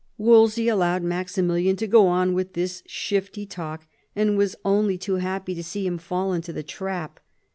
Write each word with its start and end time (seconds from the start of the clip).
Wolsey 0.17 0.67
allowed 0.67 1.03
Maximilian 1.03 1.75
to 1.75 1.85
go 1.85 2.07
on 2.07 2.33
with 2.33 2.55
his 2.55 2.81
shifty 2.87 3.45
talk, 3.45 3.85
and 4.15 4.35
was 4.35 4.55
only 4.65 4.97
too 4.97 5.19
glad 5.19 5.45
to 5.45 5.63
see 5.63 5.85
him 5.85 5.99
fall 5.99 6.33
into 6.33 6.51
the 6.51 6.63
trap. 6.63 7.19